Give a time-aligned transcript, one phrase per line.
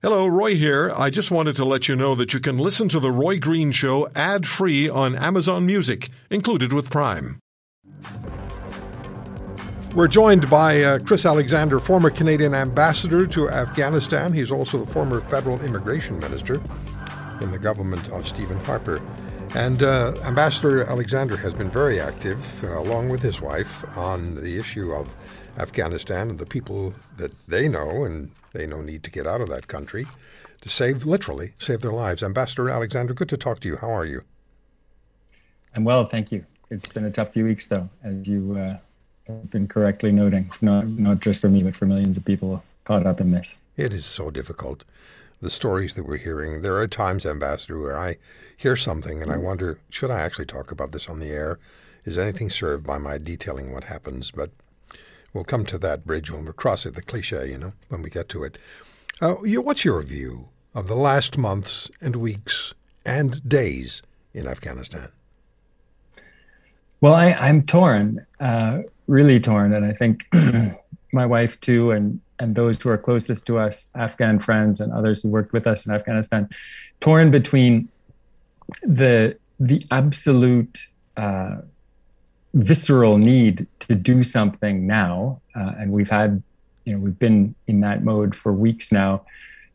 [0.00, 0.92] Hello, Roy here.
[0.96, 3.72] I just wanted to let you know that you can listen to The Roy Green
[3.72, 7.40] Show ad free on Amazon Music, included with Prime.
[9.96, 14.32] We're joined by uh, Chris Alexander, former Canadian ambassador to Afghanistan.
[14.32, 16.62] He's also the former federal immigration minister
[17.40, 19.02] in the government of Stephen Harper.
[19.54, 24.58] And uh, Ambassador Alexander has been very active, uh, along with his wife, on the
[24.58, 25.14] issue of
[25.58, 29.48] Afghanistan and the people that they know and they know need to get out of
[29.48, 30.06] that country
[30.60, 32.22] to save, literally, save their lives.
[32.22, 33.76] Ambassador Alexander, good to talk to you.
[33.76, 34.22] How are you?
[35.74, 36.44] I'm well, thank you.
[36.70, 38.78] It's been a tough few weeks, though, as you uh,
[39.26, 40.46] have been correctly noting.
[40.46, 43.56] It's not not just for me, but for millions of people caught up in this.
[43.76, 44.84] It is so difficult.
[45.40, 46.62] The stories that we're hearing.
[46.62, 48.16] There are times, Ambassador, where I
[48.56, 51.58] hear something and I wonder, should I actually talk about this on the air?
[52.04, 54.30] Is anything served by my detailing what happens?
[54.30, 54.50] But
[55.32, 58.10] We'll come to that bridge when we cross it, the cliche, you know, when we
[58.10, 58.58] get to it.
[59.20, 64.02] Uh, you, what's your view of the last months and weeks and days
[64.32, 65.10] in Afghanistan?
[67.00, 70.26] Well, I, am torn, uh, really torn, and I think
[71.12, 75.22] my wife too, and and those who are closest to us, Afghan friends and others
[75.22, 76.48] who worked with us in Afghanistan,
[77.00, 77.88] torn between
[78.82, 80.78] the the absolute
[81.16, 81.56] uh,
[82.54, 86.42] visceral need to do something now, uh, and we've had,
[86.84, 89.22] you know, we've been in that mode for weeks now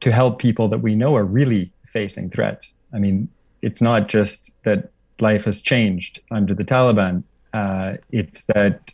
[0.00, 2.72] to help people that we know are really facing threats.
[2.92, 3.28] I mean,
[3.62, 8.92] it's not just that life has changed under the Taliban, uh, it's that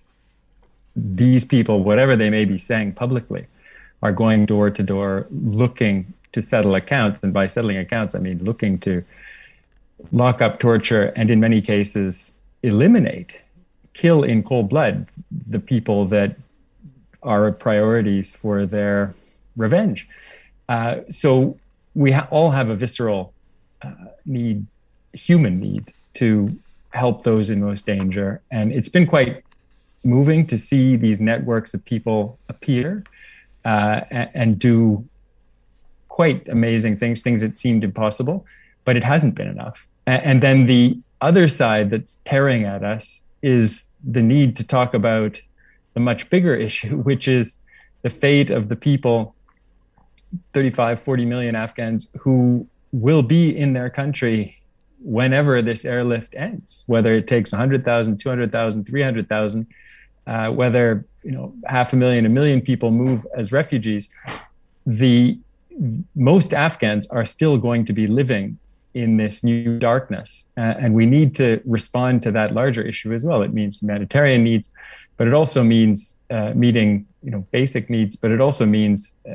[0.97, 3.47] these people, whatever they may be saying publicly,
[4.03, 7.21] are going door to door looking to settle accounts.
[7.23, 9.05] And by settling accounts, I mean looking to
[10.13, 13.43] lock up, torture, and in many cases, eliminate
[13.93, 15.07] kill in cold blood
[15.49, 16.37] the people that
[17.23, 19.15] are priorities for their
[19.57, 20.09] revenge.
[20.69, 21.59] Uh, so
[21.95, 23.33] we ha- all have a visceral
[23.83, 23.91] uh,
[24.25, 24.67] need,
[25.13, 26.57] human need, to
[26.91, 28.41] help those in most danger.
[28.51, 29.45] And it's been quite
[30.05, 33.05] moving to see these networks of people appear
[33.65, 35.07] uh, and, and do
[36.09, 38.45] quite amazing things, things that seemed impossible,
[38.85, 39.89] but it hasn't been enough.
[40.07, 44.95] And, and then the other side that's tearing at us is the need to talk
[44.95, 45.41] about
[45.95, 47.59] the much bigger issue, which is
[48.03, 49.35] the fate of the people
[50.55, 54.61] 35, 40 million Afghans who will be in their country
[55.03, 59.67] whenever this airlift ends, whether it takes 100,000, 200,000, 300,000,
[60.31, 64.09] uh, whether you know half a million, a million people move as refugees,
[64.87, 65.39] the
[66.15, 68.59] most Afghans are still going to be living
[68.95, 70.47] in this new darkness.
[70.57, 73.43] Uh, and we need to respond to that larger issue as well.
[73.43, 74.71] It means humanitarian needs,
[75.17, 79.33] but it also means uh, meeting you know basic needs, but it also means uh,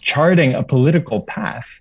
[0.00, 1.80] charting a political path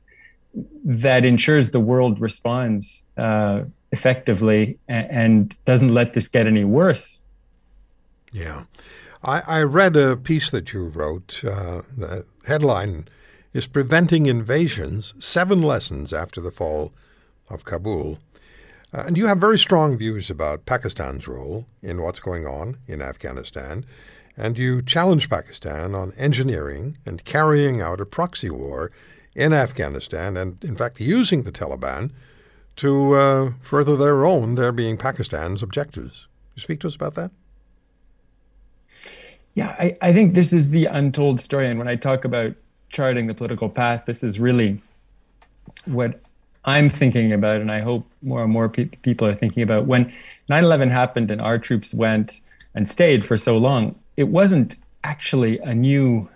[0.84, 3.64] that ensures the world responds uh,
[3.96, 7.22] effectively and, and doesn't let this get any worse.
[8.32, 8.64] Yeah.
[9.24, 11.44] I, I read a piece that you wrote.
[11.44, 13.08] Uh, the headline
[13.54, 16.92] is Preventing Invasions Seven Lessons After the Fall
[17.50, 18.20] of Kabul.
[18.94, 23.02] Uh, and you have very strong views about Pakistan's role in what's going on in
[23.02, 23.86] Afghanistan.
[24.38, 28.92] And you challenge Pakistan on engineering and carrying out a proxy war
[29.36, 32.12] in Afghanistan, and in fact, using the Taliban
[32.78, 36.28] to uh, further their own, there being Pakistan's objectives.
[36.56, 37.32] You speak to us about that?
[39.54, 41.68] Yeah, I, I think this is the untold story.
[41.68, 42.56] And when I talk about
[42.90, 44.82] charting the political path, this is really
[45.86, 46.20] what
[46.66, 49.86] I'm thinking about, and I hope more and more pe- people are thinking about.
[49.86, 50.14] When
[50.50, 52.42] 9 11 happened and our troops went
[52.74, 56.28] and stayed for so long, it wasn't actually a new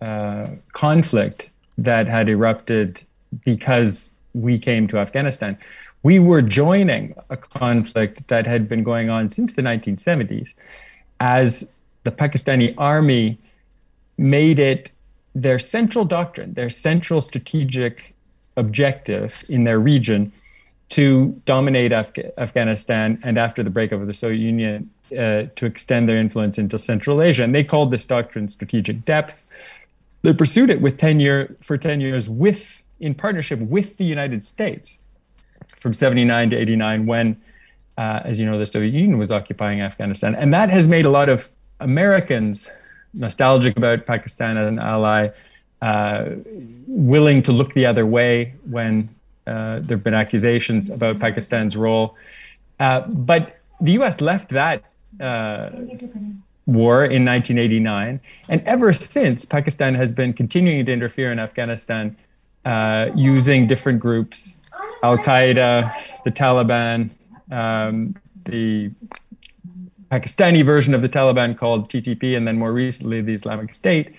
[0.00, 3.02] uh, conflict that had erupted
[3.44, 5.56] because we came to Afghanistan.
[6.02, 10.54] We were joining a conflict that had been going on since the 1970s
[11.20, 11.72] as
[12.02, 13.38] the Pakistani army
[14.18, 14.90] made it
[15.34, 18.14] their central doctrine, their central strategic
[18.56, 20.32] objective in their region
[20.90, 26.08] to dominate Af- Afghanistan and after the breakup of the Soviet Union uh, to extend
[26.08, 27.42] their influence into Central Asia.
[27.42, 29.44] And they called this doctrine strategic depth.
[30.22, 34.44] They pursued it with 10 year, for 10 years with, in partnership with the United
[34.44, 35.00] States
[35.78, 37.40] from 79 to 89 when,
[37.98, 40.34] uh, as you know, the Soviet Union was occupying Afghanistan.
[40.34, 41.50] And that has made a lot of
[41.80, 42.68] Americans
[43.12, 45.28] nostalgic about Pakistan as an ally,
[45.82, 46.30] uh,
[46.86, 49.08] willing to look the other way when
[49.46, 52.16] uh, there have been accusations about Pakistan's role.
[52.80, 54.20] Uh, but the U.S.
[54.20, 54.82] left that
[55.20, 55.70] uh,
[56.66, 58.20] war in 1989.
[58.48, 62.16] And ever since, Pakistan has been continuing to interfere in Afghanistan
[62.64, 64.60] uh, using different groups
[65.02, 65.92] Al Qaeda,
[66.24, 67.10] the Taliban,
[67.50, 68.16] um,
[68.46, 68.90] the
[70.10, 74.14] Pakistani version of the Taliban called TTP, and then more recently the Islamic State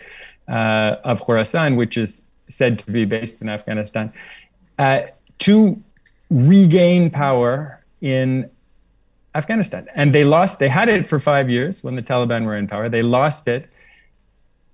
[0.48, 4.14] uh, of Khorasan, which is said to be based in Afghanistan,
[4.78, 5.02] uh,
[5.40, 5.82] to
[6.30, 8.50] regain power in
[9.34, 9.88] Afghanistan.
[9.96, 12.90] And they lost, they had it for five years when the Taliban were in power.
[12.90, 13.70] They lost it.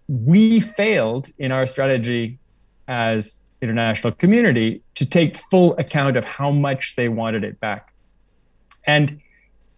[0.08, 2.38] We failed in our strategy
[2.88, 7.94] as international community to take full account of how much they wanted it back.
[8.86, 9.22] And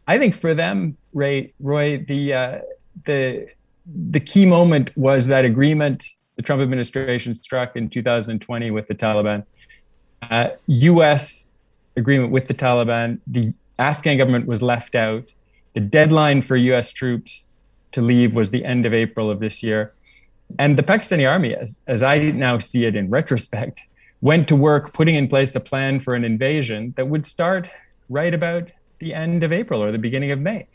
[0.08, 2.60] I think for them, Ray, Roy, the uh,
[3.06, 3.48] the
[3.86, 9.46] the key moment was that agreement the Trump administration struck in 2020 with the Taliban.
[10.22, 11.52] Uh, U.S.
[11.96, 13.20] agreement with the Taliban.
[13.28, 15.26] The Afghan government was left out.
[15.74, 16.92] The deadline for U.S.
[16.92, 17.50] troops
[17.92, 19.94] to leave was the end of April of this year.
[20.60, 23.80] And the Pakistani army, as, as I now see it in retrospect,
[24.22, 27.70] went to work putting in place a plan for an invasion that would start
[28.10, 28.70] right about
[29.00, 30.68] the end of April or the beginning of May.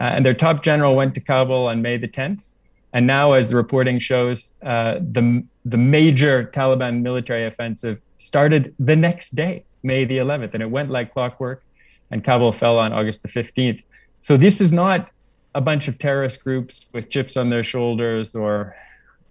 [0.00, 2.52] Uh, and their top general went to Kabul on May the 10th.
[2.92, 8.96] And now, as the reporting shows, uh, the, the major Taliban military offensive started the
[8.96, 11.62] next day, May the 11th, and it went like clockwork
[12.10, 13.84] and Kabul fell on August the 15th.
[14.18, 15.10] So this is not
[15.54, 18.76] a bunch of terrorist groups with chips on their shoulders or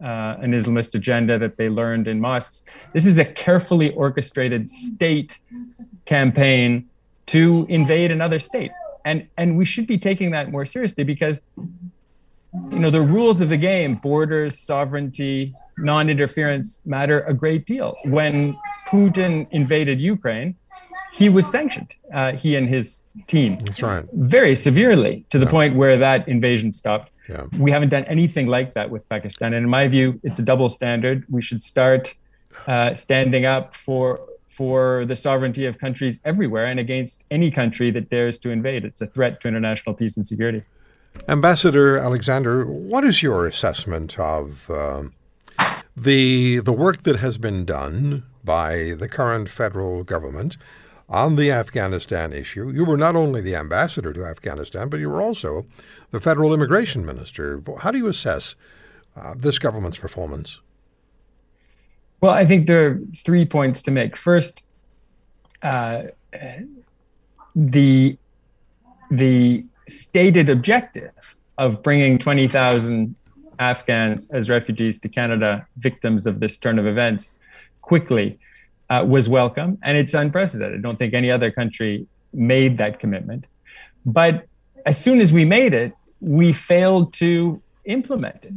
[0.01, 2.63] uh, an Islamist agenda that they learned in mosques.
[2.93, 5.39] This is a carefully orchestrated state
[6.05, 6.89] campaign
[7.27, 8.71] to invade another state.
[9.05, 11.41] And, and we should be taking that more seriously because
[12.71, 18.57] you know the rules of the game borders sovereignty non-interference matter a great deal when
[18.89, 20.55] putin invaded ukraine
[21.11, 23.59] he was sanctioned, uh, he and his team.
[23.59, 24.05] That's right.
[24.13, 25.51] Very severely to the yeah.
[25.51, 27.11] point where that invasion stopped.
[27.29, 27.45] Yeah.
[27.57, 29.53] We haven't done anything like that with Pakistan.
[29.53, 31.25] And in my view, it's a double standard.
[31.29, 32.15] We should start
[32.67, 38.09] uh, standing up for for the sovereignty of countries everywhere and against any country that
[38.09, 38.83] dares to invade.
[38.83, 40.63] It's a threat to international peace and security.
[41.29, 45.03] Ambassador Alexander, what is your assessment of uh,
[45.95, 50.57] the the work that has been done by the current federal government
[51.09, 52.69] on the Afghanistan issue.
[52.69, 55.65] You were not only the ambassador to Afghanistan, but you were also
[56.11, 57.61] the federal immigration minister.
[57.79, 58.55] How do you assess
[59.17, 60.59] uh, this government's performance?
[62.21, 64.15] Well, I think there are three points to make.
[64.15, 64.67] First,
[65.63, 66.03] uh,
[67.55, 68.17] the
[69.09, 73.15] the stated objective of bringing 20,000
[73.57, 77.39] Afghans as refugees to Canada, victims of this turn of events,
[77.81, 78.37] quickly
[78.89, 80.79] uh, was welcome, and it's unprecedented.
[80.79, 83.45] I don't think any other country made that commitment.
[84.05, 84.47] But
[84.85, 88.53] as soon as we made it, we failed to implement it.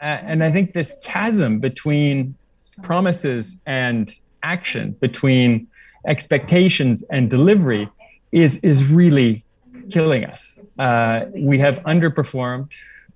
[0.00, 2.34] Uh, and I think this chasm between
[2.82, 4.12] promises and
[4.42, 5.68] action, between
[6.06, 7.88] expectations and delivery,
[8.32, 9.44] is is really
[9.90, 10.58] killing us.
[10.78, 12.72] Uh, we have underperformed.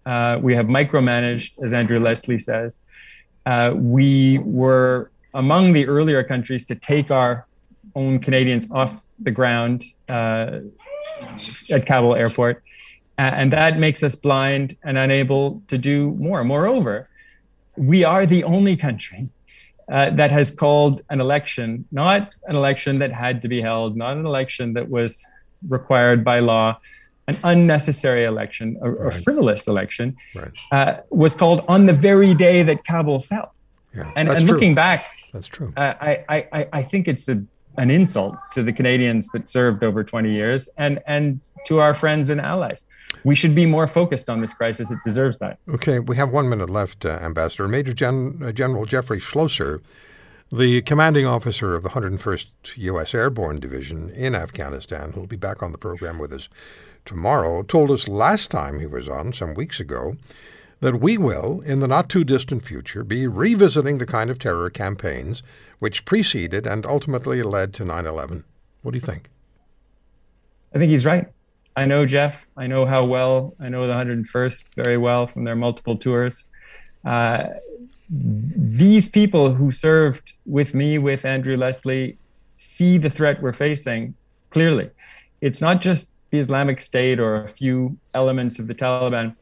[0.06, 2.78] Uh, we have micromanaged, as Andrew Leslie says.
[3.44, 7.46] Uh, we were among the earlier countries to take our
[7.94, 10.60] own Canadians off the ground uh,
[11.70, 12.62] at Kabul airport.
[13.18, 16.42] And that makes us blind and unable to do more.
[16.42, 17.08] Moreover,
[17.76, 19.28] we are the only country
[19.90, 24.16] uh, that has called an election, not an election that had to be held, not
[24.16, 25.22] an election that was
[25.68, 26.78] required by law,
[27.28, 29.14] an unnecessary election, a, right.
[29.14, 30.52] a frivolous election, right.
[30.72, 33.52] uh, was called on the very day that Kabul fell.
[33.94, 35.72] Yeah, and, and looking back, that's true.
[35.76, 37.42] I, I, I think it's a,
[37.76, 42.30] an insult to the Canadians that served over 20 years and, and to our friends
[42.30, 42.86] and allies.
[43.24, 44.90] We should be more focused on this crisis.
[44.90, 45.58] It deserves that.
[45.68, 47.68] Okay, we have one minute left, uh, Ambassador.
[47.68, 49.80] Major Gen- uh, General Jeffrey Schloesser,
[50.52, 52.46] the commanding officer of the 101st
[52.76, 53.14] U.S.
[53.14, 56.48] Airborne Division in Afghanistan, who'll be back on the program with us
[57.04, 60.16] tomorrow, told us last time he was on, some weeks ago,
[60.80, 64.70] that we will, in the not too distant future, be revisiting the kind of terror
[64.70, 65.42] campaigns
[65.78, 68.44] which preceded and ultimately led to 9 11.
[68.82, 69.30] What do you think?
[70.74, 71.26] I think he's right.
[71.76, 72.48] I know Jeff.
[72.56, 73.54] I know how well.
[73.60, 76.44] I know the 101st very well from their multiple tours.
[77.04, 77.44] Uh,
[78.10, 82.18] these people who served with me, with Andrew Leslie,
[82.56, 84.14] see the threat we're facing
[84.50, 84.90] clearly.
[85.40, 89.36] It's not just the Islamic State or a few elements of the Taliban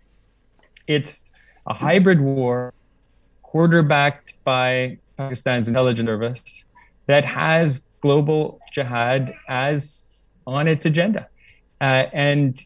[0.89, 1.33] it's
[1.67, 2.75] a hybrid war
[3.43, 6.65] quarterbacked by Pakistan's intelligence service
[7.07, 10.07] that has global jihad as
[10.47, 11.29] on its agenda.
[11.81, 12.61] Uh, and,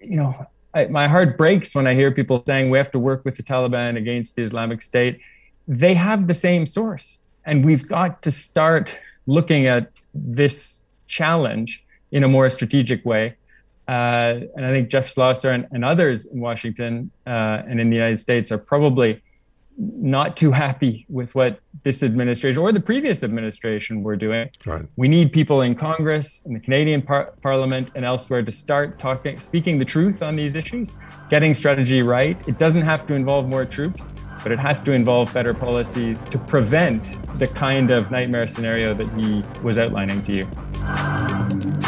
[0.00, 3.24] you know, I, my heart breaks when I hear people saying we have to work
[3.24, 5.20] with the Taliban against the Islamic State.
[5.66, 7.20] They have the same source.
[7.44, 13.36] And we've got to start looking at this challenge in a more strategic way.
[13.88, 17.96] Uh, and I think Jeff Schloesser and, and others in Washington uh, and in the
[17.96, 19.22] United States are probably
[19.78, 24.50] not too happy with what this administration or the previous administration were doing.
[24.66, 24.84] Right.
[24.96, 29.38] We need people in Congress, in the Canadian par- Parliament, and elsewhere to start talking,
[29.38, 30.92] speaking the truth on these issues,
[31.30, 32.36] getting strategy right.
[32.48, 34.08] It doesn't have to involve more troops,
[34.42, 39.08] but it has to involve better policies to prevent the kind of nightmare scenario that
[39.14, 41.87] he was outlining to you.